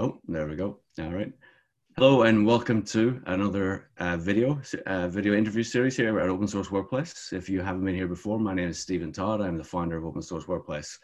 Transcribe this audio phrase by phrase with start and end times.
[0.00, 0.78] Oh, there we go.
[0.98, 1.30] All right.
[1.94, 6.70] Hello and welcome to another uh, video uh, video interview series here at Open Source
[6.70, 7.34] Workplace.
[7.34, 9.42] If you haven't been here before, my name is Stephen Todd.
[9.42, 10.98] I'm the founder of Open Source Workplace.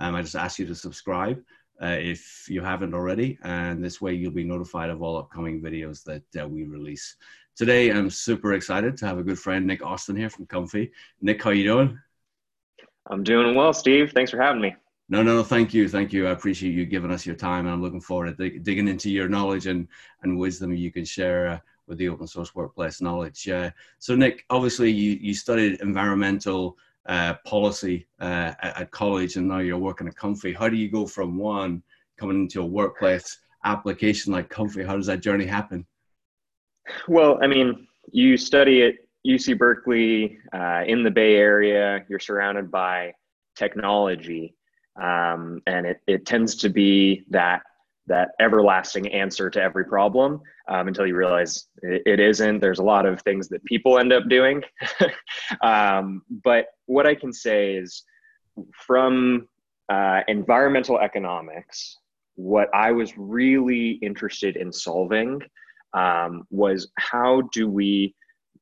[0.00, 1.42] Um, I just ask you to subscribe
[1.82, 6.04] uh, if you haven't already, and this way you'll be notified of all upcoming videos
[6.04, 7.16] that we release.
[7.56, 10.92] Today, I'm super excited to have a good friend, Nick Austin, here from Comfy.
[11.22, 11.98] Nick, how are you doing?
[13.06, 14.12] I'm doing well, Steve.
[14.12, 14.76] Thanks for having me.
[15.12, 15.42] No, no, no.
[15.42, 16.26] Thank you, thank you.
[16.26, 19.10] I appreciate you giving us your time, and I'm looking forward to dig- digging into
[19.10, 19.86] your knowledge and
[20.22, 23.46] and wisdom you can share uh, with the open source workplace knowledge.
[23.46, 29.46] Uh, so, Nick, obviously, you you studied environmental uh, policy uh, at, at, college, and
[29.46, 30.54] now you're working at Comfy.
[30.54, 31.82] How do you go from one
[32.16, 34.82] coming into a workplace application like Comfy?
[34.82, 35.84] How does that journey happen?
[37.06, 38.94] Well, I mean, you study at
[39.26, 42.02] UC Berkeley uh, in the Bay Area.
[42.08, 43.12] You're surrounded by
[43.56, 44.56] technology
[45.00, 47.62] um, and it, it tends to be that
[48.08, 52.58] that everlasting answer to every problem um, until you realize it, it isn't.
[52.58, 54.62] There's a lot of things that people end up doing.
[55.60, 58.04] Um, but what i can say is
[58.86, 59.48] from
[59.88, 61.98] uh, environmental economics
[62.34, 65.40] what i was really interested in solving
[65.94, 68.14] um, was how do we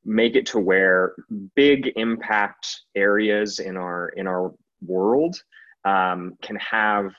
[0.04, 1.14] make it to where
[1.54, 4.52] big impact areas in our in our
[4.84, 5.42] world
[5.84, 7.12] um, can have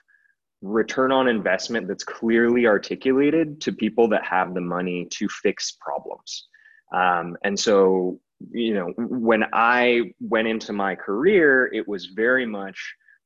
[0.61, 6.47] return on investment that's clearly articulated to people that have the money to fix problems.
[6.93, 8.19] Um, and so,
[8.51, 12.77] you know, when I went into my career, it was very much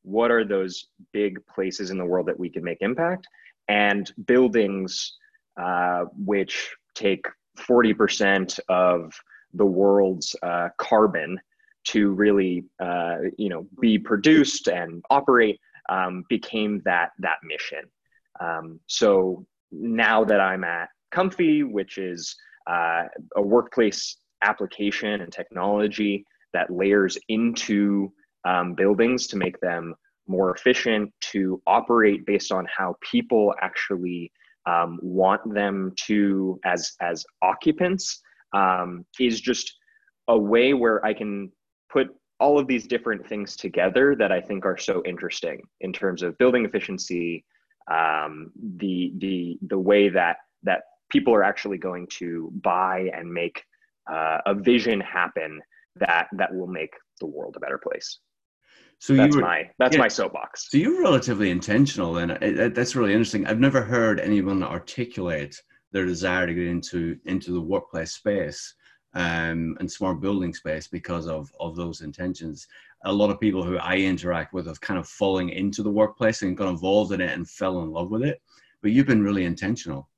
[0.04, 3.28] what are those big places in the world that we can make impact
[3.68, 5.18] and buildings
[5.58, 7.26] uh, which take
[7.58, 9.14] 40% of
[9.54, 11.40] the world's uh, carbon
[11.86, 17.84] to really uh, you know be produced and operate um, became that that mission.
[18.40, 22.36] Um, so now that I'm at Comfy, which is
[22.68, 23.04] uh,
[23.36, 28.12] a workplace application and technology that layers into
[28.46, 29.96] um, buildings to make them
[30.28, 34.32] more efficient, to operate based on how people actually
[34.66, 38.22] um, want them to as as occupants,
[38.54, 39.74] um, is just
[40.28, 41.52] a way where I can
[41.96, 46.22] put all of these different things together that I think are so interesting in terms
[46.22, 47.46] of building efficiency,
[47.90, 53.64] um, the the the way that that people are actually going to buy and make
[54.12, 55.62] uh, a vision happen
[55.96, 58.20] that that will make the world a better place.
[59.00, 60.70] So that's were, my that's yeah, my soapbox.
[60.72, 63.48] So you're relatively intentional, and it, it, that's really interesting.
[63.48, 65.56] I've never heard anyone articulate
[65.94, 68.76] their desire to get into into the workplace space
[69.16, 72.68] um, and smart building space because of of those intentions.
[73.06, 76.42] A lot of people who I interact with have kind of falling into the workplace
[76.42, 78.42] and got involved in it and fell in love with it.
[78.82, 80.10] But you've been really intentional.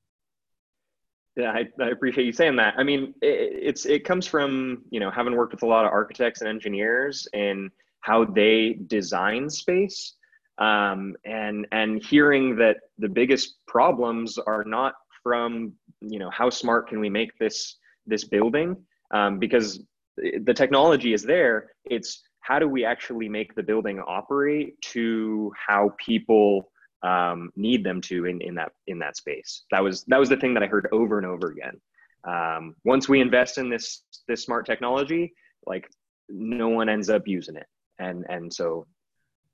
[1.35, 2.73] Yeah, I, I appreciate you saying that.
[2.77, 5.91] I mean, it, it's it comes from you know having worked with a lot of
[5.91, 7.69] architects and engineers and
[7.99, 10.13] how they design space,
[10.57, 16.87] um, and and hearing that the biggest problems are not from you know how smart
[16.87, 17.75] can we make this
[18.07, 18.75] this building
[19.11, 19.81] um, because
[20.17, 21.71] the technology is there.
[21.85, 26.71] It's how do we actually make the building operate to how people
[27.03, 29.63] um, need them to in, in that in that space.
[29.71, 31.79] That was that was the thing that I heard over and over again.
[32.27, 35.33] Um, once we invest in this this smart technology,
[35.65, 35.87] like
[36.29, 37.67] no one ends up using it,
[37.99, 38.87] and and so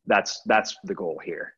[0.07, 1.53] that's that's the goal here.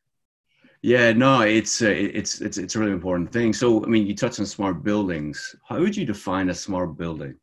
[0.82, 3.52] Yeah, no, it's uh, it's it's it's a really important thing.
[3.52, 5.54] So, I mean, you touched on smart buildings.
[5.68, 7.36] How would you define a smart building?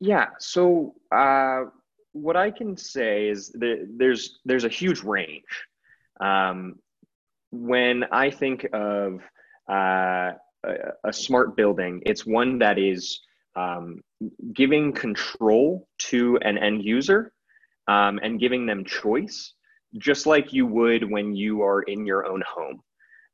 [0.00, 0.26] Yeah.
[0.38, 1.64] So uh,
[2.12, 5.44] what I can say is that there's there's a huge range.
[6.20, 6.76] Um,
[7.50, 9.20] when I think of
[9.70, 10.32] uh,
[10.64, 10.74] a,
[11.04, 13.20] a, smart building, it's one that is
[13.54, 14.00] um,
[14.52, 17.32] giving control to an end user
[17.88, 19.54] um, and giving them choice,
[19.98, 22.80] just like you would when you are in your own home.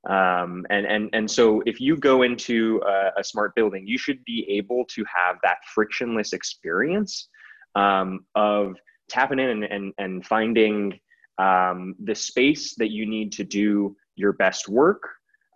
[0.08, 4.24] Um, and and and so if you go into a, a, smart building, you should
[4.24, 7.28] be able to have that frictionless experience
[7.76, 8.74] um, of
[9.08, 10.98] tapping in and and, and finding
[11.38, 15.08] um, the space that you need to do your best work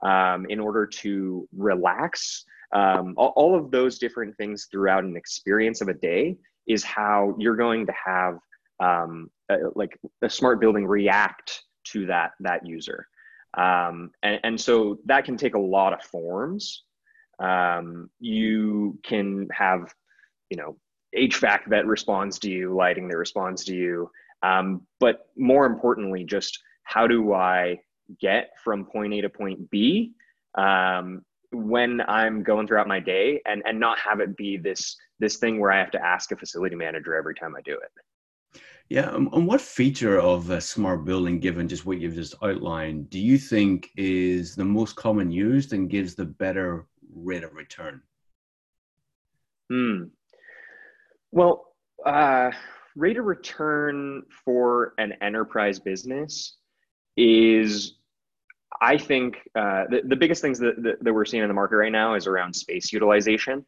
[0.03, 2.45] um, in order to relax.
[2.73, 7.35] Um, all, all of those different things throughout an experience of a day is how
[7.39, 8.39] you're going to have
[8.81, 13.07] um, a, like a smart building react to that that user.
[13.57, 16.83] Um, and, and, so that can take a lot of forms.
[17.39, 19.95] Um, you can have,
[20.51, 20.77] you know,
[21.17, 24.11] HVAC that responds to you, lighting that responds to you.
[24.43, 27.81] Um, but more importantly, just how do I
[28.21, 30.13] get from point A to point B
[30.57, 35.37] um, when I'm going throughout my day and, and not have it be this, this
[35.37, 37.91] thing where I have to ask a facility manager every time I do it.
[38.89, 43.11] Yeah, um, and what feature of a smart building, given just what you've just outlined,
[43.11, 48.01] do you think is the most common used and gives the better rate of return?
[49.69, 50.05] Hmm.
[51.33, 51.75] Well,
[52.05, 52.53] uh,
[52.95, 56.57] rate of return for an enterprise business
[57.17, 57.97] is
[58.81, 61.77] I think uh, the, the biggest things that, that, that, we're seeing in the market
[61.77, 63.65] right now is around space utilization.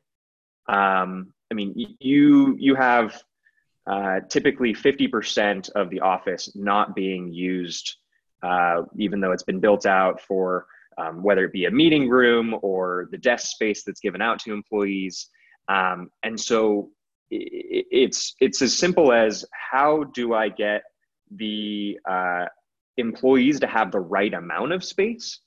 [0.69, 3.23] Um, I mean, you you have
[3.89, 7.97] uh, typically 50% of the office not being used,
[8.43, 10.67] uh, even though it's been built out for
[10.99, 14.53] um, whether it be a meeting room or the desk space that's given out to
[14.53, 15.29] employees.
[15.69, 16.91] Um, and so
[17.31, 20.83] it's it's as simple as how do I get
[21.31, 22.47] the uh,
[22.97, 25.41] employees to have the right amount of space,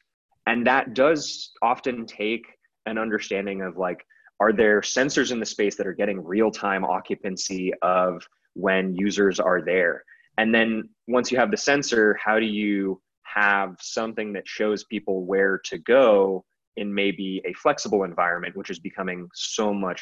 [0.46, 2.46] and that does often take
[2.86, 4.06] an understanding of like
[4.42, 8.22] are there sensors in the space that are getting real time occupancy of
[8.54, 10.04] when users are there
[10.38, 15.24] and then once you have the sensor how do you have something that shows people
[15.24, 16.44] where to go
[16.76, 20.02] in maybe a flexible environment which is becoming so much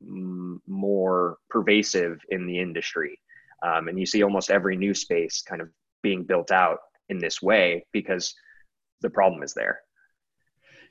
[0.00, 3.18] more pervasive in the industry.
[3.62, 5.68] Um, and you see almost every new space kind of
[6.02, 6.78] being built out
[7.08, 8.34] in this way because
[9.00, 9.80] the problem is there.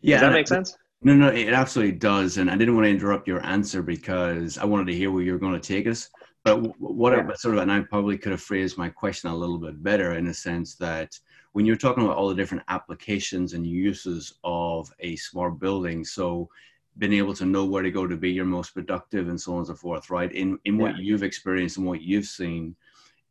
[0.01, 0.75] Yeah, Does that make sense?
[1.03, 2.37] No, no, it absolutely does.
[2.37, 5.37] And I didn't want to interrupt your answer because I wanted to hear where you're
[5.37, 6.09] going to take us.
[6.43, 7.27] But what yeah.
[7.29, 10.13] I sort of, and I probably could have phrased my question a little bit better
[10.13, 11.17] in the sense that
[11.53, 16.49] when you're talking about all the different applications and uses of a smart building, so
[16.97, 19.59] being able to know where to go to be your most productive and so on
[19.59, 21.01] and so forth right in in what yeah.
[21.01, 22.75] you've experienced and what you've seen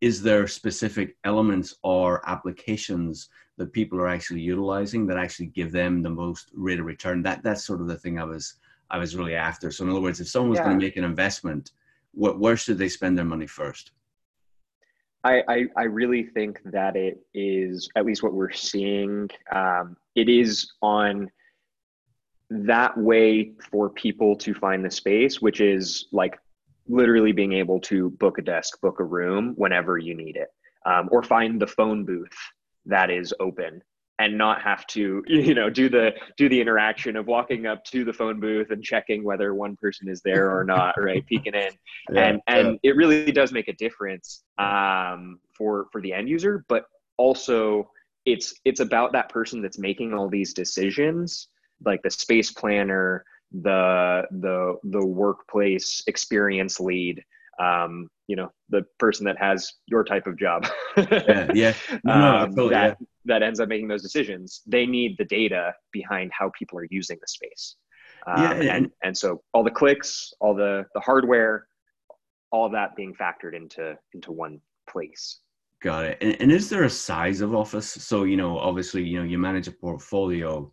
[0.00, 3.28] is there specific elements or applications
[3.58, 7.22] that people are actually utilizing that actually give them the most rate of return.
[7.22, 8.54] That that's sort of the thing i was
[8.90, 9.70] i was really after.
[9.70, 10.64] So in other words if someone was yeah.
[10.64, 11.72] going to make an investment
[12.14, 13.92] what, where should they spend their money first?
[15.24, 20.28] I, I, I really think that it is at least what we're seeing um, it
[20.28, 21.30] is on
[22.50, 26.38] that way for people to find the space, which is like
[26.88, 30.48] literally being able to book a desk, book a room whenever you need it,
[30.84, 32.36] um, or find the phone booth
[32.86, 33.82] that is open
[34.18, 38.04] and not have to you know do the do the interaction of walking up to
[38.04, 41.70] the phone booth and checking whether one person is there or not right peeking in
[42.12, 42.90] yeah, and and yeah.
[42.90, 46.84] it really does make a difference um, for for the end user but
[47.16, 47.88] also
[48.24, 51.48] it's it's about that person that's making all these decisions
[51.84, 57.22] like the space planner, the the the workplace experience lead,
[57.58, 60.66] um, you know, the person that has your type of job.
[60.96, 61.74] yeah, yeah.
[62.04, 63.06] No, um, totally, that yeah.
[63.26, 64.62] that ends up making those decisions.
[64.66, 67.76] They need the data behind how people are using the space.
[68.26, 71.66] Um, yeah, and, and and so all the clicks, all the the hardware,
[72.50, 75.40] all of that being factored into into one place.
[75.82, 76.18] Got it.
[76.20, 77.90] And, and, is there a size of office?
[77.90, 80.72] So, you know, obviously, you know, you manage a portfolio.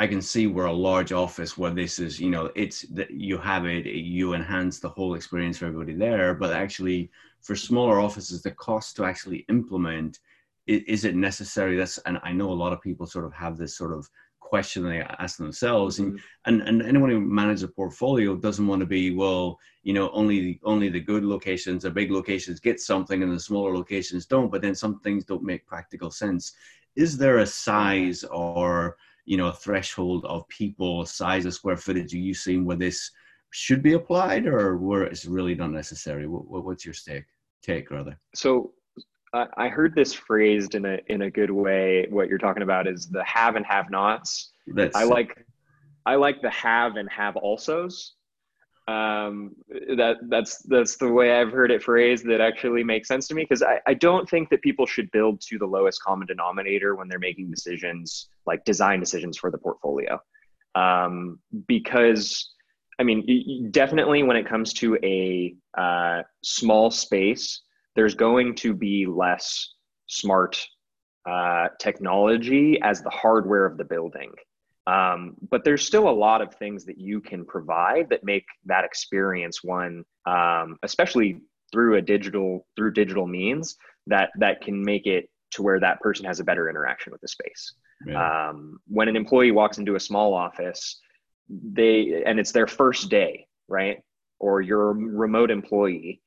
[0.00, 3.36] I can see where a large office where this is, you know, it's that you
[3.36, 6.32] have it, you enhance the whole experience for everybody there.
[6.32, 7.10] But actually,
[7.42, 10.20] for smaller offices, the cost to actually implement
[10.66, 11.76] is, is it necessary?
[11.76, 14.08] That's and I know a lot of people sort of have this sort of
[14.38, 16.16] question they ask themselves, mm-hmm.
[16.46, 20.08] and, and and anyone who manages a portfolio doesn't want to be well, you know,
[20.12, 24.50] only only the good locations, the big locations get something, and the smaller locations don't.
[24.50, 26.54] But then some things don't make practical sense.
[26.96, 28.96] Is there a size or
[29.30, 33.12] you know a threshold of people size of square footage are you seeing where this
[33.50, 37.24] should be applied or where it's really not necessary what, what's your take
[37.62, 38.72] take rather so
[39.32, 42.04] I heard this phrased in a in a good way.
[42.10, 44.50] What you're talking about is the have and have nots.
[44.66, 45.46] That's, I like
[46.04, 48.14] I like the have and have alsos
[48.90, 53.34] um, that that's that's the way I've heard it phrased that actually makes sense to
[53.34, 56.96] me because I, I don't think that people should build to the lowest common denominator
[56.96, 60.20] when they're making decisions like design decisions for the portfolio.
[60.74, 62.50] Um, because
[62.98, 67.60] I mean definitely when it comes to a uh, small space
[67.94, 69.74] there's going to be less
[70.06, 70.66] smart
[71.28, 74.32] uh, technology as the hardware of the building
[74.90, 78.84] um, but there's still a lot of things that you can provide that make that
[78.84, 81.40] experience one, um, especially
[81.72, 83.76] through a digital through digital means
[84.08, 87.28] that that can make it to where that person has a better interaction with the
[87.28, 87.74] space.
[88.04, 88.48] Yeah.
[88.48, 90.98] Um, when an employee walks into a small office,
[91.48, 93.98] they and it's their first day, right?
[94.40, 96.20] Or you're a remote employee,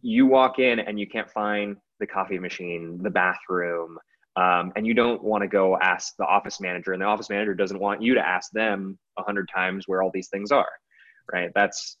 [0.00, 3.98] you walk in and you can't find the coffee machine, the bathroom,
[4.40, 7.54] um, and you don't want to go ask the office manager and the office manager
[7.54, 10.68] doesn't want you to ask them a hundred times where all these things are
[11.32, 11.50] right?
[11.54, 11.96] That's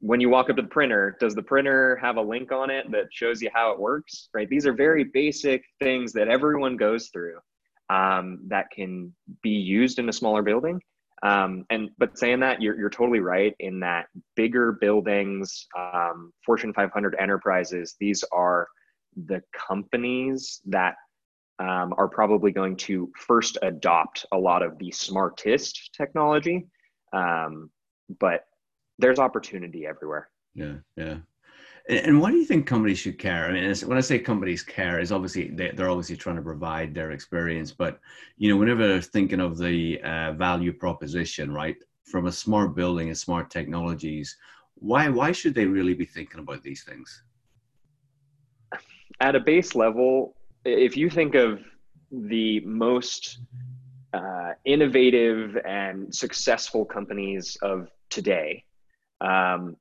[0.00, 2.90] when you walk up to the printer does the printer have a link on it
[2.90, 4.48] that shows you how it works right?
[4.48, 7.38] These are very basic things that everyone goes through
[7.90, 10.80] um, that can be used in a smaller building.
[11.22, 16.72] Um, and but saying that you're, you're totally right in that bigger buildings um, fortune
[16.72, 18.66] 500 enterprises these are
[19.26, 20.94] the companies that
[21.60, 26.66] um, are probably going to first adopt a lot of the smartest technology.
[27.12, 27.70] Um,
[28.18, 28.46] but
[28.98, 30.30] there's opportunity everywhere.
[30.54, 31.18] Yeah, yeah.
[31.88, 33.46] And why do you think companies should care?
[33.46, 36.94] I mean, when I say companies care, is obviously they, are obviously trying to provide
[36.94, 37.98] their experience, but
[38.36, 43.08] you know, whenever they're thinking of the uh, value proposition, right, from a smart building
[43.08, 44.36] and smart technologies,
[44.74, 47.22] why why should they really be thinking about these things?
[49.20, 51.60] At a base level, if you think of
[52.10, 53.38] the most
[54.12, 58.64] uh, innovative and successful companies of today,
[59.20, 59.76] um,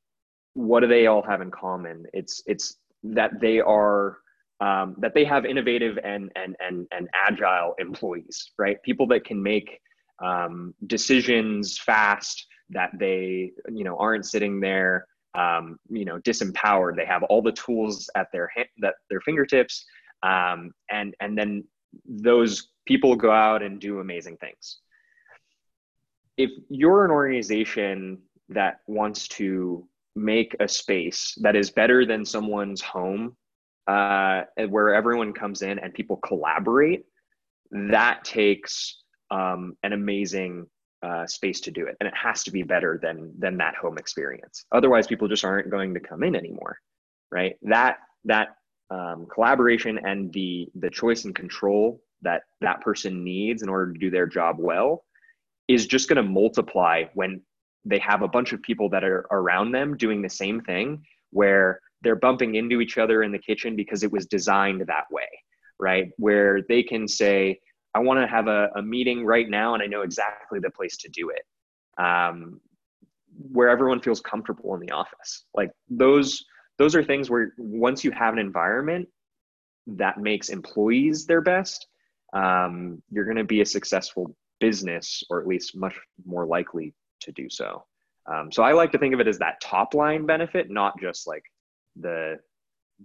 [0.53, 2.05] what do they all have in common?
[2.13, 4.17] It's it's that they are
[4.61, 8.81] um, that they have innovative and and and and agile employees, right?
[8.83, 9.79] People that can make
[10.23, 12.45] um, decisions fast.
[12.71, 16.95] That they you know aren't sitting there um, you know disempowered.
[16.95, 19.85] They have all the tools at their hand, that their fingertips
[20.23, 21.63] um, and and then
[22.05, 24.79] those people go out and do amazing things.
[26.37, 32.81] If you're an organization that wants to make a space that is better than someone's
[32.81, 33.35] home
[33.87, 37.05] uh, where everyone comes in and people collaborate
[37.71, 40.65] that takes um, an amazing
[41.03, 41.95] uh, space to do it.
[41.99, 44.65] And it has to be better than than that home experience.
[44.71, 46.77] Otherwise people just aren't going to come in anymore
[47.31, 47.55] right?
[47.63, 48.49] That that
[48.91, 53.99] um, collaboration and the the choice and control that that person needs in order to
[53.99, 55.05] do their job well
[55.67, 57.41] is just going to multiply when
[57.85, 61.79] they have a bunch of people that are around them doing the same thing where
[62.01, 65.27] they're bumping into each other in the kitchen because it was designed that way
[65.79, 66.09] right?
[66.17, 67.59] Where they can say
[67.95, 70.95] i want to have a, a meeting right now and i know exactly the place
[70.97, 71.41] to do it.
[72.01, 72.61] Um,
[73.51, 75.45] where everyone feels comfortable in the office.
[75.55, 76.43] Like those
[76.79, 79.07] those are things where once you have an environment
[79.85, 81.85] that makes employees their best,
[82.33, 85.95] um, you're going to be a successful business, or at least much
[86.25, 87.85] more likely to do so.
[88.31, 91.27] Um, so I like to think of it as that top line benefit, not just
[91.27, 91.43] like
[91.99, 92.39] the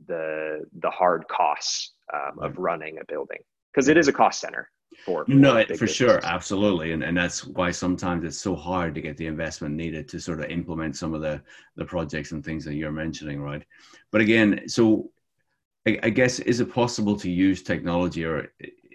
[0.07, 3.39] the the hard costs um, of running a building,
[3.73, 4.71] because it is a cost center
[5.05, 9.17] for no for sure absolutely and, and that's why sometimes it's so hard to get
[9.17, 11.41] the investment needed to sort of implement some of the
[11.77, 13.65] the projects and things that you're mentioning right?
[14.11, 15.11] But again so
[15.87, 18.53] I, I guess is it possible to use technology or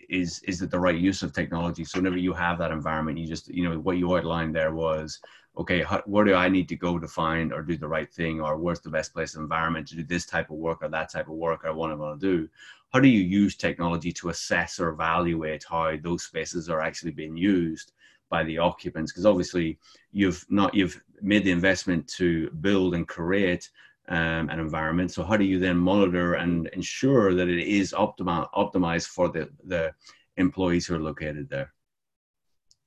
[0.10, 1.84] is is it the right use of technology?
[1.84, 5.20] So whenever you have that environment you just you know what you outlined there was
[5.60, 8.40] okay how, where do i need to go to find or do the right thing?
[8.42, 11.28] Or where's the best place environment to do this type of work or that type
[11.28, 12.50] of work i want to do?
[12.94, 17.38] How do you use technology to assess or evaluate how those spaces are actually being
[17.38, 17.92] used
[18.30, 19.12] by the occupants?
[19.12, 19.78] Because obviously
[20.12, 23.70] you've not you've made the investment to build and create
[24.08, 25.12] um, an environment.
[25.12, 29.50] So how do you then monitor and ensure that it is optimal optimized for the
[29.66, 29.94] the
[30.38, 31.74] employees who are located there?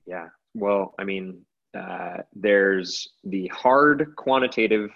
[0.07, 0.29] Yeah.
[0.55, 4.91] Well i mean uh, there's the hard quantitative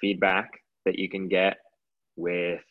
[0.00, 1.58] feedback that you can get
[2.16, 2.62] with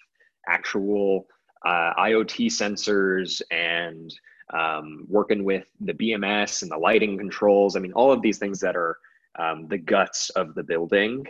[0.48, 1.28] actual
[1.66, 4.14] uh, IoT sensors and
[4.54, 7.76] um, working with the BMS and the lighting controls.
[7.76, 8.98] I mean, all of these things that are
[9.40, 11.26] um, the guts of the building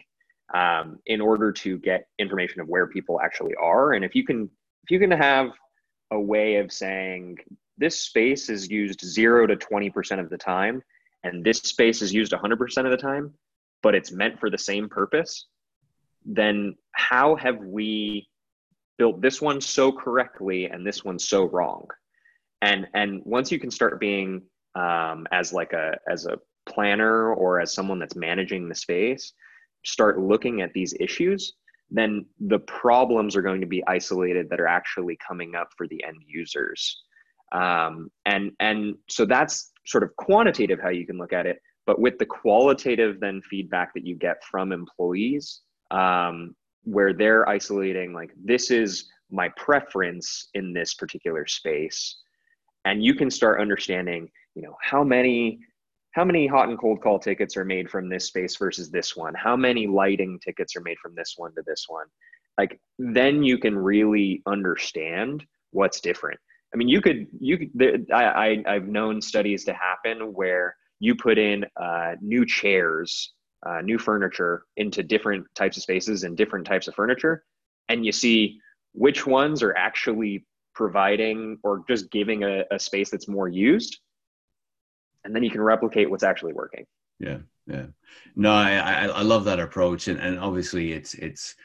[0.53, 3.93] um, in order to get information of where people actually are.
[3.93, 4.49] And if you can,
[4.83, 5.51] if you can have
[6.11, 7.37] a way of saying
[7.77, 10.83] this space is used zero to 20% of the time,
[11.25, 13.33] and this space is used 100% of the time,
[13.81, 15.47] but it's meant for the same purpose,
[16.23, 18.29] then how have we
[18.97, 21.87] built this one so correctly and this one so wrong?
[22.61, 24.43] And and once you can start being
[24.75, 29.33] um, as like a as a planner or as someone that's managing the space
[29.83, 31.53] start looking at these issues
[31.91, 36.03] then the problems are going to be isolated that are actually coming up for the
[36.03, 37.03] end users
[37.51, 41.99] um, and and so that's sort of quantitative how you can look at it but
[41.99, 45.61] with the qualitative then feedback that you get from employees
[45.91, 52.17] um, where they're isolating like this is my preference in this particular space.
[52.85, 55.59] And you can start understanding you know how many
[56.11, 59.33] how many hot and cold call tickets are made from this space versus this one?
[59.33, 62.05] How many lighting tickets are made from this one to this one?
[62.57, 66.39] Like then you can really understand what's different
[66.75, 68.11] I mean, you could you could.
[68.11, 73.31] I, I have known studies to happen where you put in uh, new chairs,
[73.65, 77.45] uh, new furniture into different types of spaces and different types of furniture,
[77.87, 78.59] and you see
[78.91, 83.97] which ones are actually providing or just giving a, a space that's more used,
[85.23, 86.85] and then you can replicate what's actually working.
[87.21, 87.85] Yeah, yeah.
[88.35, 91.55] No, I I, I love that approach, and and obviously it's it's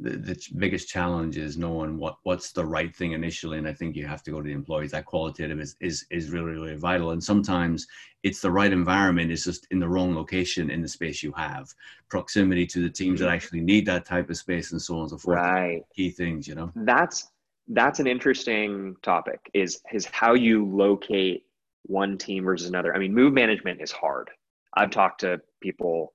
[0.00, 3.94] the, the, biggest challenge is knowing what what's the right thing initially and i think
[3.94, 4.90] you have to go to the employees.
[4.90, 7.86] That qualitative is is, is really really vital and sometimes
[8.22, 11.72] it's the right environment it's just in the wrong location in the space you have.
[12.08, 13.34] Proximity to the teams that mm-hmm.
[13.34, 15.82] actually need that type of space and so on and so forth right.
[15.94, 16.72] key things you know?
[16.74, 17.28] That's
[17.68, 21.44] that's an interesting topic is is how you locate
[21.84, 22.94] one team versus another.
[22.94, 24.30] I mean move management is hard.
[24.74, 26.14] I've talked to people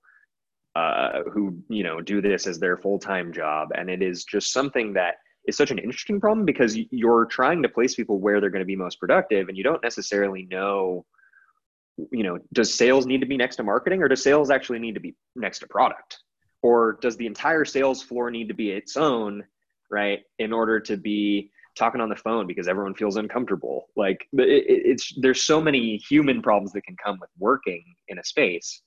[0.76, 3.70] uh, who you know do this as their full-time job.
[3.76, 5.16] And it is just something that
[5.48, 8.66] is such an interesting problem because you're trying to place people where they're going to
[8.66, 11.06] be most productive and you don't necessarily know
[12.12, 14.96] you know does sales need to be next to marketing or does sales actually need
[14.96, 16.20] to be next to product?
[16.62, 19.44] Or does the entire sales floor need to be its own
[19.92, 23.86] right in order to be talking on the phone because everyone feels uncomfortable?
[23.96, 28.24] Like it, it's there's so many human problems that can come with working in a
[28.26, 28.82] space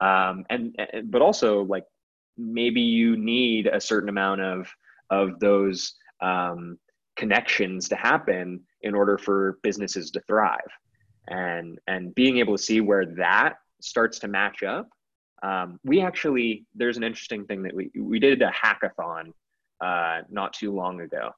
[0.00, 1.84] um, and, but also like
[2.36, 4.68] maybe you need a certain amount of
[5.10, 6.78] of those um,
[7.16, 10.60] connections to happen in order for businesses to thrive.
[11.28, 14.88] And and being able to see where that starts to match up
[15.42, 19.32] um, we actually there's an interesting thing that we we did a hackathon
[19.80, 21.30] uh, not too long ago.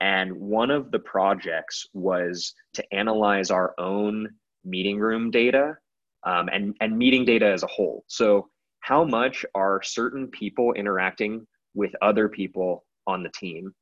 [0.00, 4.28] And one of the projects was to analyze our own
[4.64, 5.76] meeting room data
[6.26, 8.04] um, and, and meeting data as a whole.
[8.08, 13.72] So, how much are certain people interacting with other people on the team?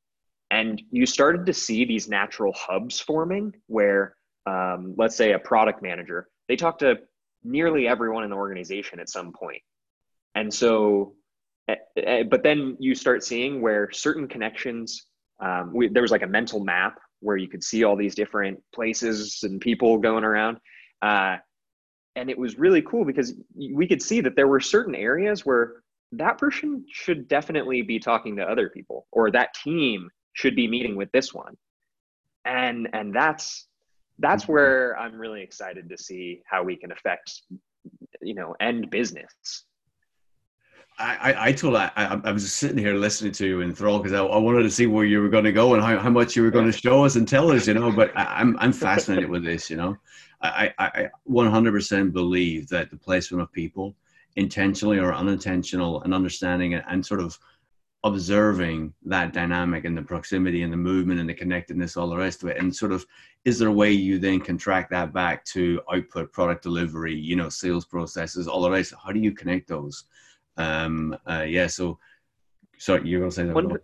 [0.50, 5.82] And you started to see these natural hubs forming where, um, let's say, a product
[5.82, 6.98] manager, they talk to
[7.42, 9.60] nearly everyone in the organization at some point.
[10.34, 11.14] And so,
[11.68, 15.06] eh, eh, but then you start seeing where certain connections,
[15.40, 18.62] um, we, there was like a mental map where you could see all these different
[18.74, 20.58] places and people going around.
[21.02, 21.36] Uh,
[22.16, 25.82] and it was really cool because we could see that there were certain areas where
[26.12, 30.96] that person should definitely be talking to other people or that team should be meeting
[30.96, 31.56] with this one
[32.44, 33.66] and and that's
[34.18, 34.52] that's mm-hmm.
[34.52, 37.42] where i'm really excited to see how we can affect
[38.20, 39.64] you know end business
[40.96, 43.98] I, I, I told I, I, I was sitting here listening to you in thrall
[43.98, 46.10] because I, I wanted to see where you were going to go and how, how
[46.10, 47.90] much you were going to show us and tell us, you know.
[47.90, 49.96] But I, I'm I'm fascinated with this, you know.
[50.44, 53.96] I, I 100% believe that the placement of people,
[54.36, 57.38] intentionally or unintentional, and understanding and, and sort of
[58.04, 62.42] observing that dynamic and the proximity and the movement and the connectedness, all the rest
[62.42, 63.06] of it, and sort of
[63.46, 67.34] is there a way you then can track that back to output, product delivery, you
[67.34, 68.92] know, sales processes, all the rest?
[69.02, 70.04] How do you connect those?
[70.58, 71.98] Um, uh, yeah, so
[72.78, 73.54] sorry, you're gonna say that.
[73.54, 73.78] One,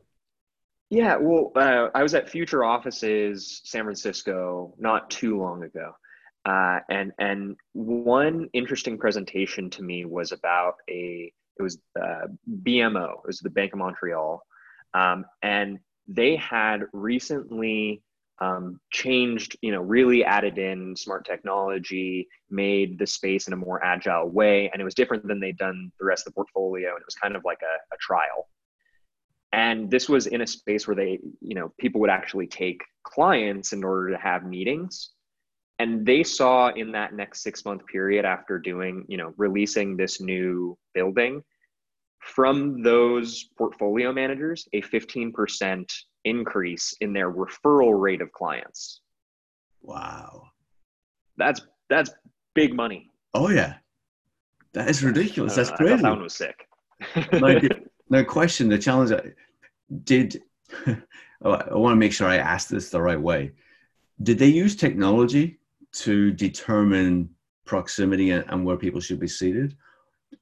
[0.91, 5.95] yeah, well, uh, I was at Future Offices, San Francisco, not too long ago,
[6.47, 12.27] uh, and and one interesting presentation to me was about a it was uh,
[12.63, 14.43] BMO, it was the Bank of Montreal,
[14.95, 18.03] um, and they had recently
[18.41, 23.85] um, changed, you know, really added in smart technology, made the space in a more
[23.85, 27.01] agile way, and it was different than they'd done the rest of the portfolio, and
[27.01, 28.49] it was kind of like a, a trial.
[29.53, 33.75] And this was in a space where they, you know, people would actually take clients
[33.75, 35.11] in order to have meetings
[35.81, 40.21] and they saw in that next six month period after doing you know releasing this
[40.21, 41.43] new building
[42.21, 45.91] from those portfolio managers a 15%
[46.27, 49.01] increase in their referral rate of clients.
[49.81, 50.43] Wow.
[51.39, 52.11] That's that's
[52.55, 53.11] big money.
[53.33, 53.77] Oh yeah.
[54.75, 55.55] That is ridiculous.
[55.55, 56.03] That's uh, crazy.
[56.03, 56.69] that one was sick.
[57.33, 57.59] Now,
[58.11, 58.69] now question.
[58.69, 59.23] The challenge uh,
[60.05, 60.43] did
[60.87, 63.53] oh, i want to make sure i ask this the right way.
[64.23, 65.60] Did they use technology
[65.93, 67.29] to determine
[67.65, 69.77] proximity and, and where people should be seated?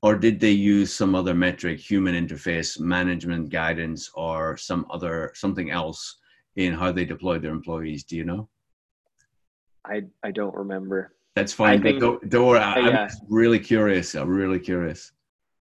[0.03, 5.71] Or did they use some other metric, human interface, management guidance, or some other something
[5.71, 6.19] else
[6.57, 8.05] in how they deployed their employees?
[8.05, 8.49] Do you know?
[9.85, 11.15] I I don't remember.
[11.35, 11.83] That's fine.
[11.83, 12.59] Think, don't, don't worry.
[12.59, 13.09] I'm yeah.
[13.29, 14.15] really curious.
[14.15, 15.13] I'm really curious.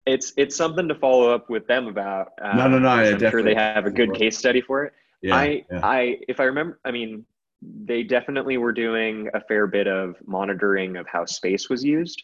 [0.07, 2.33] It's it's something to follow up with them about.
[2.43, 2.89] Um, no, no, no.
[2.89, 4.93] I'm sure they have a good case study for it.
[5.23, 5.81] Yeah, I yeah.
[5.83, 7.25] I if I remember, I mean,
[7.63, 12.23] they definitely were doing a fair bit of monitoring of how space was used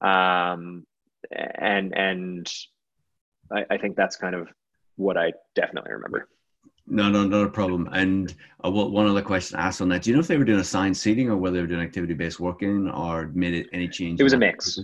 [0.00, 0.84] um,
[1.32, 2.48] and and
[3.52, 4.48] I, I, think that's kind of
[4.96, 6.28] what i definitely remember
[6.86, 7.88] No, no, not a problem.
[7.92, 10.60] And uh, one other question asked on that: Do you know if they were doing
[10.60, 14.20] assigned seating or whether they were doing activity-based working or made it any change?
[14.20, 14.78] It was a mix.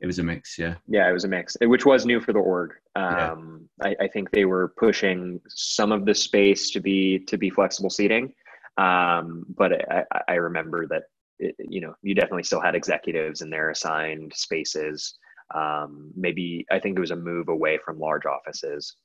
[0.00, 0.76] It was a mix, yeah.
[0.88, 2.72] Yeah, it was a mix, which was new for the org.
[2.96, 3.88] Um, yeah.
[3.88, 7.90] I, I, think they were pushing some of the space to be to be flexible
[7.90, 8.32] seating,
[8.80, 11.04] um, but I, I remember that
[11.38, 15.18] it, you know you definitely still had executives in their assigned spaces.
[15.54, 18.96] Um, maybe I think it was a move away from large offices.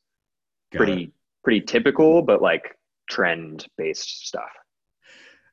[0.71, 1.11] Got pretty it.
[1.43, 2.77] pretty typical, but like
[3.09, 4.51] trend based stuff.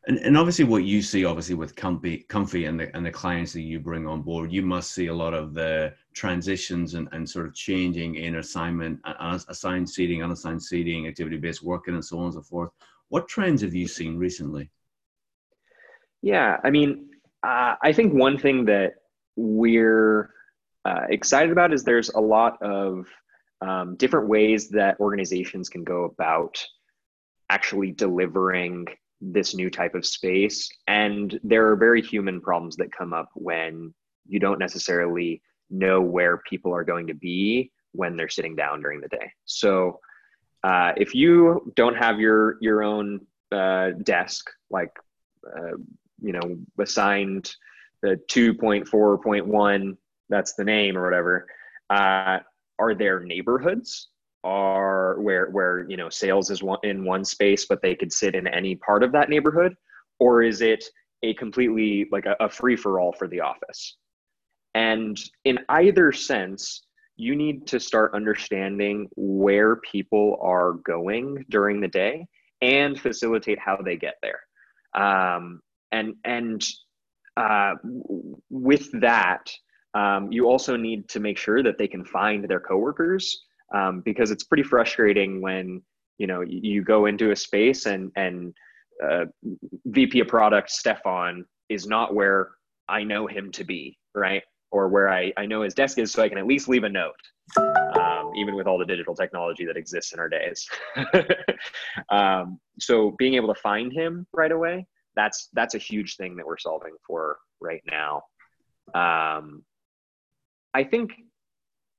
[0.08, 3.52] And, and obviously, what you see, obviously, with Comfy, Comfy and the and the clients
[3.52, 7.28] that you bring on board, you must see a lot of the transitions and, and
[7.28, 8.98] sort of changing in assignment,
[9.48, 12.70] assigned seating, unassigned seating, activity based working, and so on and so forth.
[13.12, 14.70] What trends have you seen recently?
[16.22, 17.10] Yeah, I mean,
[17.42, 18.94] uh, I think one thing that
[19.36, 20.30] we're
[20.86, 23.04] uh, excited about is there's a lot of
[23.60, 26.56] um, different ways that organizations can go about
[27.50, 28.86] actually delivering
[29.20, 30.70] this new type of space.
[30.86, 33.92] And there are very human problems that come up when
[34.26, 39.02] you don't necessarily know where people are going to be when they're sitting down during
[39.02, 39.30] the day.
[39.44, 40.00] So
[40.62, 43.20] uh, if you don't have your your own
[43.50, 44.92] uh, desk, like
[45.46, 45.76] uh,
[46.20, 47.54] you know, assigned
[48.00, 49.96] the 2.4.1,
[50.28, 51.46] that's the name or whatever,
[51.90, 52.38] uh,
[52.78, 54.08] are there neighborhoods?
[54.44, 58.34] Are where where you know sales is one in one space but they could sit
[58.34, 59.76] in any part of that neighborhood?
[60.18, 60.84] Or is it
[61.22, 63.96] a completely like a, a free for all for the office?
[64.74, 66.82] And in either sense
[67.16, 72.26] you need to start understanding where people are going during the day
[72.60, 74.40] and facilitate how they get there
[74.94, 75.60] um,
[75.92, 76.64] and and
[77.36, 77.74] uh,
[78.50, 79.50] with that
[79.94, 83.44] um, you also need to make sure that they can find their coworkers
[83.74, 85.82] um, because it's pretty frustrating when
[86.18, 88.54] you know you go into a space and and
[89.02, 89.24] uh,
[89.86, 92.50] VP of product Stefan is not where
[92.88, 94.42] I know him to be, right?
[94.72, 96.88] Or where I, I know his desk is, so I can at least leave a
[96.88, 97.14] note,
[97.56, 100.66] um, even with all the digital technology that exists in our days.
[102.08, 106.46] um, so being able to find him right away, that's that's a huge thing that
[106.46, 108.22] we're solving for right now.
[108.94, 109.62] Um,
[110.74, 111.12] I think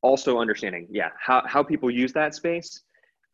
[0.02, 2.82] also understanding, yeah, how, how people use that space,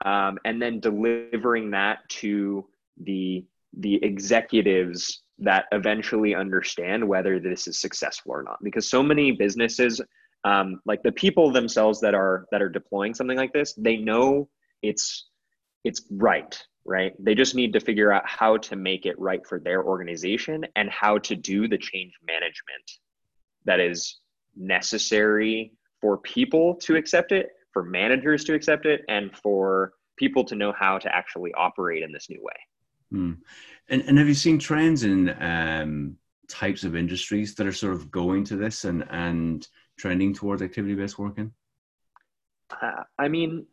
[0.06, 2.68] um, and then delivering that to
[3.02, 3.46] the
[3.78, 8.58] the executives that eventually understand whether this is successful or not.
[8.64, 10.02] Because so many businesses,
[10.44, 14.50] um, like the people themselves that are that are deploying something like this, they know
[14.82, 15.30] it's
[15.84, 19.60] it's right right they just need to figure out how to make it right for
[19.60, 22.92] their organization and how to do the change management
[23.66, 24.20] that is
[24.56, 30.56] necessary for people to accept it, for managers to accept it, and for people to
[30.56, 32.54] know how to actually operate in this new way.
[33.12, 33.34] Hmm.
[33.90, 36.16] And, and have you seen trends in um,
[36.48, 39.68] types of industries that are sort of going to this and, and
[39.98, 41.52] trending towards activity based working?
[42.70, 43.66] Uh, I mean,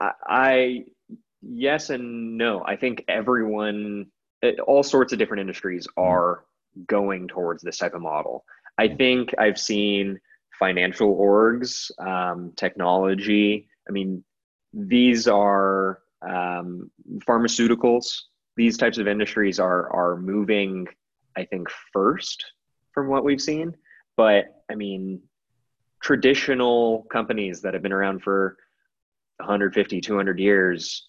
[0.00, 0.84] I, I,
[1.42, 2.64] yes and no.
[2.66, 4.06] I think everyone,
[4.66, 6.02] all sorts of different industries hmm.
[6.02, 6.44] are
[6.86, 8.44] going towards this type of model.
[8.78, 8.96] I hmm.
[8.96, 10.18] think I've seen
[10.58, 13.68] financial orgs, um, technology.
[13.88, 14.24] I mean,
[14.72, 16.90] these are um,
[17.28, 18.22] pharmaceuticals.
[18.56, 20.86] These types of industries are are moving,
[21.36, 22.44] I think, first
[22.92, 23.76] from what we've seen.
[24.16, 25.20] But I mean,
[26.00, 28.56] traditional companies that have been around for
[29.38, 31.06] 150, 200 years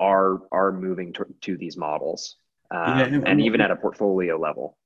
[0.00, 2.36] are are moving to, to these models,
[2.70, 4.78] um, yeah, and even at a portfolio level.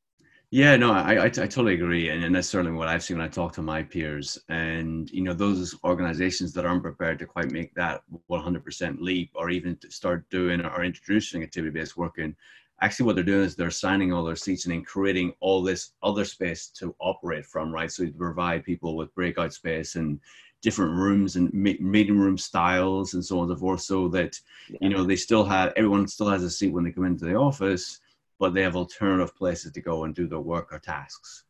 [0.52, 2.10] Yeah, no, I, I, I, totally agree.
[2.10, 4.38] And, and that's certainly what I've seen when I talk to my peers.
[4.48, 9.50] And, you know, those organizations that aren't prepared to quite make that 100% leap or
[9.50, 12.36] even to start doing or introducing activity based working,
[12.80, 15.92] actually what they're doing is they're signing all their seats and then creating all this
[16.04, 17.90] other space to operate from, right?
[17.90, 20.20] So to provide people with breakout space and
[20.62, 24.38] different rooms and meeting room styles and so on and so forth so that,
[24.70, 24.78] yeah.
[24.80, 27.34] you know, they still have, everyone still has a seat when they come into the
[27.34, 27.98] office
[28.38, 31.44] but they have alternative places to go and do their work or tasks.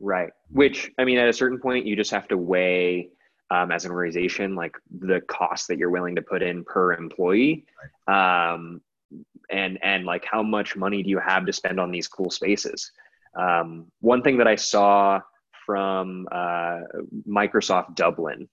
[0.00, 0.30] Right.
[0.50, 3.10] Which, I mean, at a certain point, you just have to weigh
[3.50, 7.64] um, as an organization, like the cost that you're willing to put in per employee.
[8.08, 8.52] Right.
[8.52, 8.80] Um,
[9.50, 12.90] and, and like how much money do you have to spend on these cool spaces?
[13.38, 15.20] Um, one thing that I saw
[15.64, 16.80] from uh,
[17.28, 18.48] Microsoft Dublin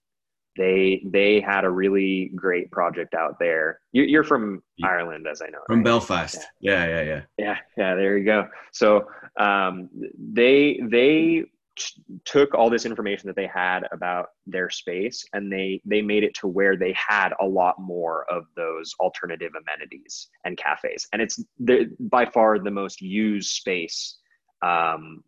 [0.56, 3.80] they they had a really great project out there.
[3.92, 4.62] You, are from.
[4.82, 5.58] Ireland, as I know.
[5.66, 5.84] From right?
[5.84, 6.38] Belfast.
[6.60, 6.84] Yeah.
[6.84, 7.20] yeah, yeah, yeah.
[7.38, 7.94] Yeah, yeah.
[7.94, 8.48] There you go.
[8.72, 9.06] So
[9.38, 9.88] um,
[10.18, 11.44] they they
[11.76, 16.24] t- took all this information that they had about their space and they they made
[16.24, 21.20] it to where they had a lot more of those alternative amenities and cafes and
[21.20, 24.18] it's the, by far the most used space
[24.62, 25.22] um,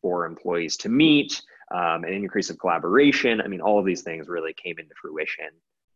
[0.00, 1.40] for employees to meet
[1.72, 3.40] um, an increase of collaboration.
[3.40, 5.50] I mean all of these things really came into fruition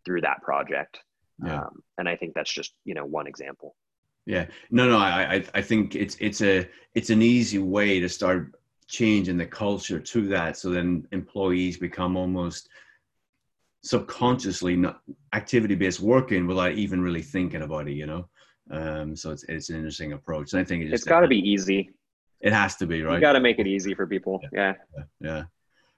[0.05, 1.01] through that project.
[1.45, 1.65] Yeah.
[1.65, 3.77] um, and i think that's just you know one example.
[4.25, 4.47] Yeah.
[4.71, 8.55] No no i i think it's it's a it's an easy way to start
[8.89, 10.57] change in the culture to that.
[10.57, 12.69] So then employees become almost
[13.83, 15.01] subconsciously not
[15.33, 18.29] activity based working without even really thinking about it you know?
[18.71, 20.53] Um, so it's it's an interesting approach.
[20.53, 21.91] And i think it just, it's got to be easy.
[22.41, 23.15] It has to be right?
[23.15, 24.41] You got to make it easy for people.
[24.53, 24.75] Yeah.
[24.97, 25.05] Yeah.
[25.21, 25.43] Yeah,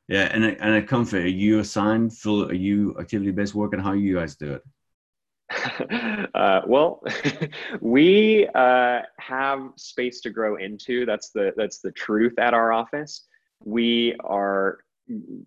[0.09, 0.29] yeah.
[0.33, 3.93] and and at Comfy are you assigned full are you activity based work and how
[3.93, 4.63] you guys do it
[6.35, 7.03] uh, well,
[7.81, 11.07] we uh, have space to grow into.
[11.07, 13.25] That's the that's the truth at our office.
[13.65, 14.79] We are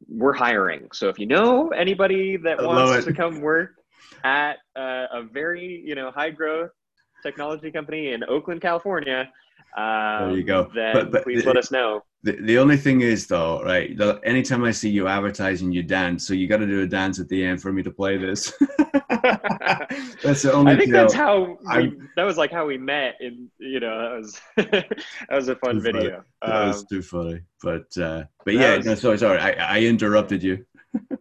[0.08, 0.88] we're hiring.
[0.92, 3.76] So if you know anybody that wants to come work
[4.24, 6.72] at uh, a very you know high growth
[7.22, 9.32] technology company in Oakland, California,
[9.78, 10.72] um, there you go.
[10.74, 12.04] Then but, but please let us know.
[12.24, 13.98] The, the only thing is though, right?
[13.98, 16.28] The, anytime I see you advertising, you dance.
[16.28, 18.54] So you got to do a dance at the end for me to play this.
[20.24, 20.74] that's the only.
[20.74, 23.16] I think that's how we, that was like how we met.
[23.22, 26.24] In you know that was that was a fun video.
[26.44, 26.54] Funny.
[26.54, 29.80] That was um, too funny, but uh, but yeah, was, no, sorry, sorry, I, I
[29.82, 30.64] interrupted you.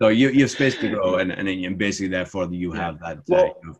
[0.00, 3.18] so you you have space to grow, and and, and basically therefore you have that.
[3.18, 3.72] Uh, well, uh,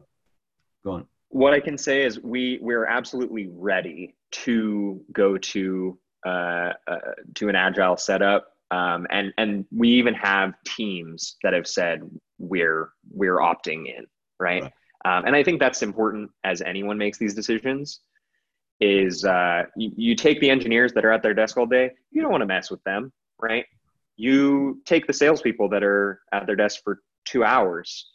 [0.85, 6.73] go on what I can say is we we're absolutely ready to go to uh,
[6.89, 6.99] uh,
[7.35, 12.01] to an agile setup, um, and and we even have teams that have said
[12.39, 14.07] we're we're opting in,
[14.41, 14.63] right?
[14.63, 14.73] right.
[15.05, 18.01] Um, and I think that's important as anyone makes these decisions.
[18.81, 22.21] Is uh, you, you take the engineers that are at their desk all day, you
[22.21, 23.11] don't want to mess with them,
[23.41, 23.65] right?
[24.17, 28.11] You take the salespeople that are at their desk for two hours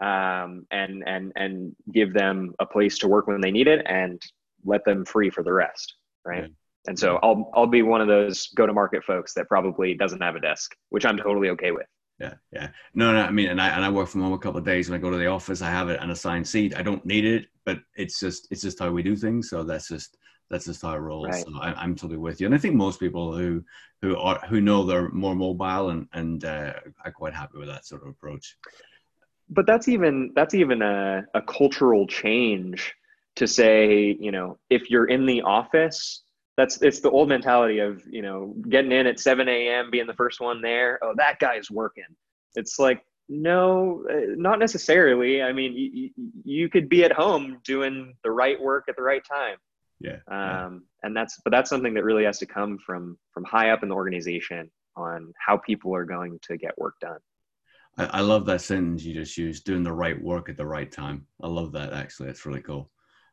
[0.00, 4.20] um, and and and give them a place to work when they need it and
[4.66, 6.50] let them free for the rest right?
[6.88, 10.22] And so i'll i'll be one of those go to market folks that probably doesn't
[10.22, 11.86] have a desk which i'm totally okay with.
[12.20, 12.68] Yeah yeah.
[12.94, 14.88] No no i mean and i and i work from home a couple of days.
[14.88, 16.76] When i go to the office i have an assigned seat.
[16.76, 19.50] I don't need it but it's just it's just how we do things.
[19.50, 20.16] So that's just
[20.48, 21.26] that's just how it rolls.
[21.26, 21.44] Right.
[21.44, 23.62] So I, am totally with you, and I think most people who
[24.00, 26.72] who are who know they're more mobile and and uh,
[27.04, 28.56] are quite happy with that sort of approach.
[29.50, 32.94] But that's even that's even a, a cultural change
[33.36, 36.24] to say you know if you're in the office
[36.56, 40.14] that's it's the old mentality of you know getting in at 7 a.m being the
[40.14, 42.04] first one there oh that guy's working
[42.54, 46.10] it's like no uh, not necessarily i mean you,
[46.44, 49.56] you could be at home doing the right work at the right time
[49.98, 53.70] yeah, um and that's but that's something that really has to come from from high
[53.70, 57.18] up in the organization on how people are going to get work done
[57.98, 60.90] I, I, love that sentence you just used, doing the right work at the right
[60.90, 61.26] time.
[61.42, 62.28] I love that actually.
[62.28, 62.90] It's really cool.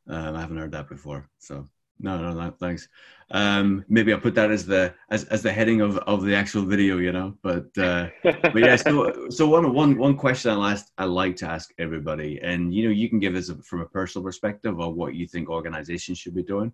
[0.08, 1.30] Um, I haven't heard that before.
[1.40, 1.68] So
[2.00, 2.88] no, no, no, thanks.
[3.32, 6.64] Um, maybe I'll put that as the as, as the heading of, of the actual
[6.64, 7.38] video, you know.
[7.42, 11.50] But uh, but yeah, so so one one one question I last I like to
[11.50, 15.16] ask everybody, and you know, you can give this from a personal perspective of what
[15.16, 16.74] you think organizations should be doing.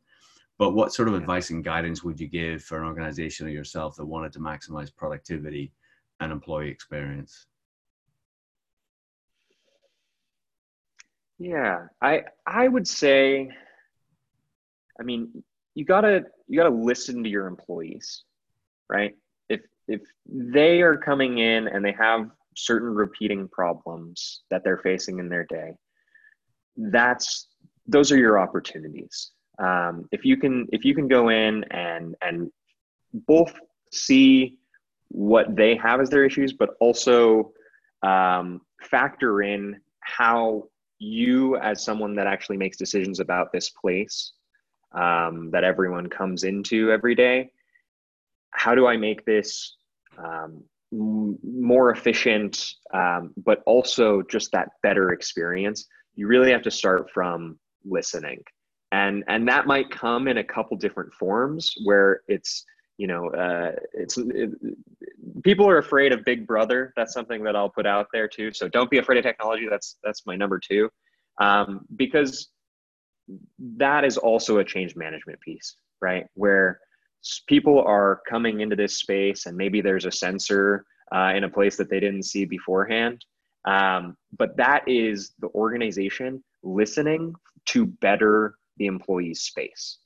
[0.57, 3.95] But what sort of advice and guidance would you give for an organization or yourself
[3.95, 5.71] that wanted to maximize productivity
[6.19, 7.45] and employee experience?
[11.39, 13.49] Yeah, I I would say,
[14.99, 18.23] I mean, you gotta you gotta listen to your employees,
[18.89, 19.15] right?
[19.47, 25.19] If if they are coming in and they have certain repeating problems that they're facing
[25.19, 25.75] in their day,
[26.75, 27.47] that's
[27.87, 29.31] those are your opportunities.
[29.59, 32.51] Um, if you can if you can go in and and
[33.13, 33.53] both
[33.93, 34.57] see
[35.07, 37.53] what they have as their issues, but also
[38.03, 40.65] um, factor in how
[40.99, 44.33] you as someone that actually makes decisions about this place
[44.93, 47.51] um, that everyone comes into every day
[48.51, 49.75] how do i make this
[50.17, 55.85] um, more efficient um, but also just that better experience?
[56.15, 58.41] You really have to start from listening.
[58.91, 62.65] And and that might come in a couple different forms where it's
[62.99, 64.51] you know uh, it's it,
[65.43, 66.93] people are afraid of big brother.
[66.95, 68.51] That's something that i'll put out there too.
[68.53, 69.67] So don't be afraid of technology.
[69.69, 70.89] That's that's my number two.
[71.39, 72.49] Um, because
[73.77, 76.25] that is also a change management piece right?
[76.35, 76.79] Where
[77.47, 81.75] people are coming into this space and maybe there's a sensor uh, in a place
[81.77, 83.23] that they didn't see beforehand.
[83.65, 87.33] Um, but that is the organization listening
[87.65, 89.97] to better the employee's space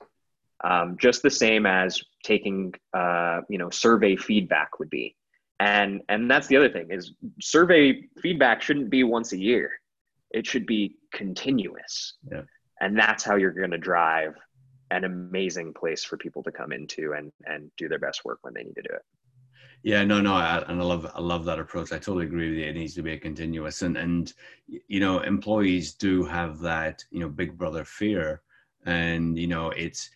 [0.62, 5.16] um, just the same as taking uh, you know survey feedback would be
[5.60, 9.70] and and that's the other thing is survey feedback shouldn't be once a year
[10.30, 12.42] it should be continuous yeah.
[12.80, 14.34] and that's how you're going to drive
[14.90, 18.52] an amazing place for people to come into and and do their best work when
[18.54, 19.02] they need to do it
[19.84, 21.92] yeah, no, no, I, and I love I love that approach.
[21.92, 22.64] I totally agree with you.
[22.64, 24.32] It needs to be a continuous, and and
[24.66, 28.40] you know, employees do have that you know big brother fear,
[28.86, 30.08] and you know, it's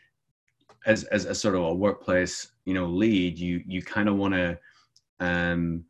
[0.86, 4.34] as as a sort of a workplace you know lead, you you kind of want
[4.34, 4.58] to
[5.20, 5.84] um,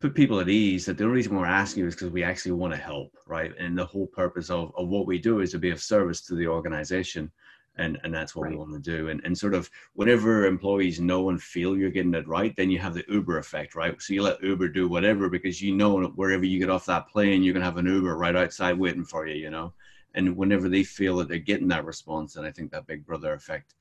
[0.00, 2.52] put people at ease that the only reason we're asking you is because we actually
[2.52, 3.52] want to help, right?
[3.58, 6.34] And the whole purpose of of what we do is to be of service to
[6.34, 7.30] the organization
[7.76, 8.52] and and that's what right.
[8.52, 12.14] we want to do and and sort of whenever employees know and feel you're getting
[12.14, 15.28] it right then you have the uber effect right so you let uber do whatever
[15.28, 18.16] because you know wherever you get off that plane you're going to have an uber
[18.16, 19.72] right outside waiting for you you know
[20.14, 23.32] and whenever they feel that they're getting that response then i think that big brother
[23.34, 23.74] effect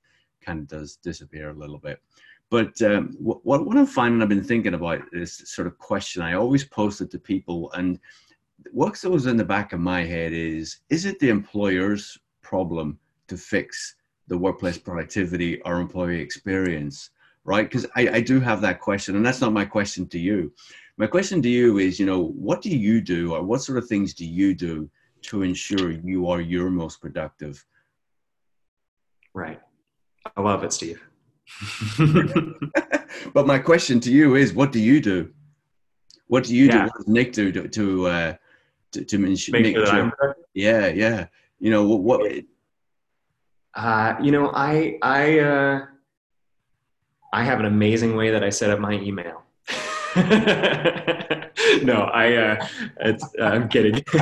[0.45, 1.99] kind of does disappear a little bit
[2.49, 6.33] but um, what, what i'm finding i've been thinking about this sort of question i
[6.33, 7.99] always post it to people and
[8.71, 13.37] what goes in the back of my head is is it the employer's problem to
[13.37, 13.95] fix
[14.27, 17.09] the workplace productivity or employee experience,
[17.43, 17.69] right?
[17.69, 20.53] Because I, I do have that question, and that's not my question to you.
[20.97, 23.87] My question to you is, you know, what do you do, or what sort of
[23.87, 24.89] things do you do
[25.23, 27.65] to ensure you are your most productive?
[29.33, 29.59] Right.
[30.25, 31.01] I love it, Steve.
[33.33, 35.31] but my question to you is, what do you do?
[36.27, 36.71] What do you yeah.
[36.71, 36.79] do?
[36.83, 38.33] What does Nick do to to uh,
[38.93, 40.35] to, to make, make sure?
[40.53, 41.27] Yeah, yeah.
[41.59, 42.21] You know what?
[42.21, 42.43] what
[43.75, 45.85] uh, you know, I I uh,
[47.31, 49.43] I have an amazing way that I set up my email.
[51.83, 52.67] no, I uh,
[53.03, 54.03] uh, I'm kidding.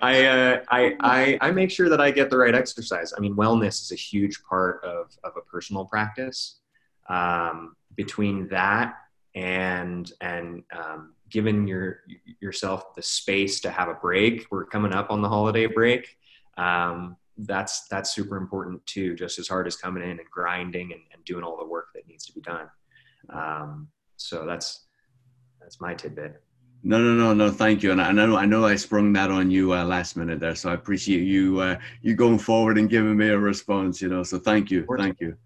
[0.00, 3.12] I, uh, I I I make sure that I get the right exercise.
[3.16, 6.60] I mean, wellness is a huge part of of a personal practice.
[7.08, 8.94] Um, between that
[9.34, 12.00] and and um, giving your
[12.40, 16.16] yourself the space to have a break, we're coming up on the holiday break.
[16.56, 21.02] Um, that's that's super important too just as hard as coming in and grinding and,
[21.12, 22.68] and doing all the work that needs to be done
[23.30, 24.87] um, so that's
[25.68, 26.40] that's my tidbit.
[26.82, 27.92] No no no no thank you.
[27.92, 30.70] And i, know i know i sprung that on you uh, last minute there so
[30.70, 34.38] i appreciate you uh, you going forward and giving me a response you know so
[34.38, 35.36] thank you thank you.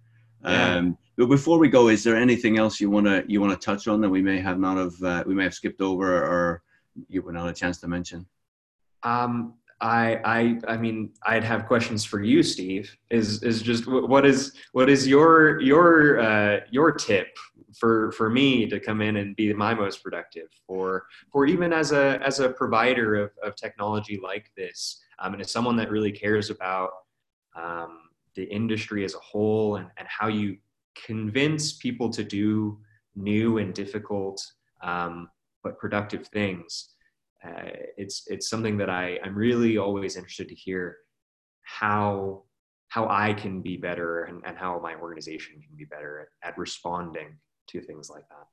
[0.45, 0.77] Yeah.
[0.77, 3.65] um, but before we go is there anything else you want to you want to
[3.65, 6.63] touch on that we may have not have uh, we may have skipped over or
[7.09, 8.25] you were not a chance to mention?
[9.03, 12.97] Um, I, I, I mean, I'd have questions for you, Steve.
[13.11, 17.37] Is is just what is what is your your uh, your tip
[17.79, 21.93] for for me to come in and be my most productive, for for even as
[21.93, 26.13] a as a provider of, of technology like this, um, and as someone that really
[26.13, 26.91] cares about
[27.57, 28.01] um,
[28.35, 30.57] the industry as a whole and, and how you
[31.07, 32.79] convince people to do
[33.15, 34.45] new and difficult
[34.83, 35.29] um,
[35.63, 36.93] but productive things
[37.45, 40.99] uh, it's it's something that I I'm really always interested to hear
[41.63, 42.45] how
[42.89, 46.59] how I can be better and, and how my organization can be better at, at
[46.59, 47.37] responding
[47.69, 48.47] to things like that.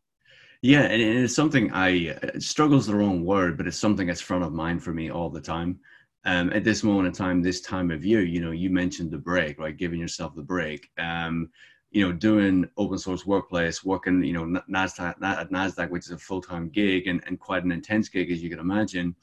[0.62, 4.52] Yeah, and it's something I struggles the wrong word, but it's something that's front of
[4.52, 5.80] mind for me all the time.
[6.26, 9.17] Um, at this moment in time, this time of year, you know, you mentioned the
[9.17, 9.76] break, right?
[9.76, 10.89] Giving yourself the break.
[10.98, 11.50] Um,
[11.91, 16.17] you know, doing open source workplace, working, you know, NASDAQ, at NASDAQ, which is a
[16.17, 19.15] full time gig and, and quite an intense gig, as you can imagine.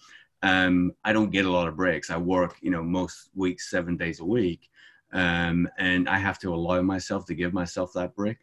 [0.43, 2.11] Um, I don't get a lot of breaks.
[2.11, 4.69] I work, you know, most weeks, seven days a week.
[5.13, 8.39] Um, and I have to allow myself to give myself that break.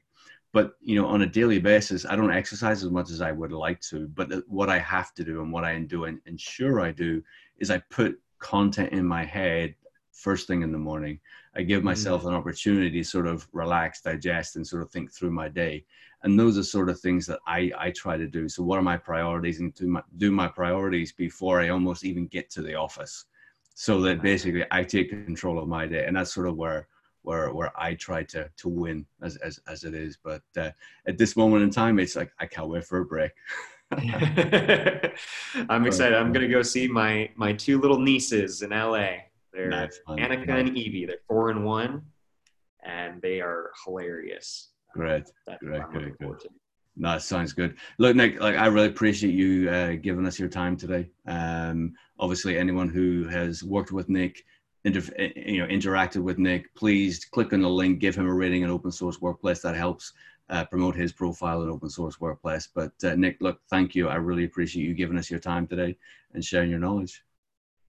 [0.54, 3.52] But, you know, on a daily basis, I don't exercise as much as I would
[3.52, 4.08] like to.
[4.08, 7.24] But what I have to do and what I do and ensure I do
[7.58, 9.76] is I put content in my head
[10.12, 11.20] first thing in the morning.
[11.56, 12.30] I give myself mm-hmm.
[12.30, 15.86] an opportunity to sort of relax, digest, and sort of think through my day.
[16.22, 18.48] And those are sort of things that I, I try to do.
[18.48, 22.28] So, what are my priorities and do my, do my priorities before I almost even
[22.28, 23.26] get to the office
[23.76, 26.06] so that basically I take control of my day.
[26.06, 26.88] And that's sort of where
[27.24, 30.18] where where I try to to win as as, as it is.
[30.24, 30.72] But uh,
[31.08, 33.32] at this moment in time, it's like I can't wait for a break.
[33.92, 36.18] I'm excited.
[36.18, 39.16] I'm gonna go see my my two little nieces in LA.
[39.52, 39.72] They're
[40.08, 41.06] Annika and Evie.
[41.06, 42.02] They're four and one,
[42.84, 44.70] and they are hilarious.
[44.94, 46.38] Great, That's great, great, good.
[46.96, 47.76] No, sounds good.
[47.98, 51.10] Look, Nick, like I really appreciate you uh, giving us your time today.
[51.28, 54.44] Um, obviously, anyone who has worked with Nick,
[54.86, 58.34] inter- eh, you know, interacted with Nick, please click on the link, give him a
[58.34, 59.62] rating in Open Source Workplace.
[59.62, 60.14] That helps
[60.50, 62.68] uh, promote his profile in Open Source Workplace.
[62.74, 64.10] But uh, Nick, look, thank you.
[64.10, 65.96] I really appreciate you giving us your time today
[66.34, 67.24] and sharing your knowledge.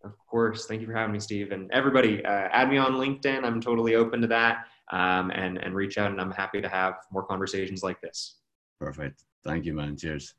[0.04, 0.66] Of course.
[0.66, 1.50] Thank you for having me, Steve.
[1.50, 3.42] And everybody, uh, add me on LinkedIn.
[3.42, 4.66] I'm totally open to that.
[4.92, 6.10] um, and and reach out.
[6.10, 8.36] And I'm happy to have more conversations like this.
[8.78, 9.24] Perfect.
[9.42, 9.96] Thank you, man.
[9.96, 10.34] Cheers.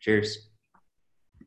[0.00, 0.48] Cheers.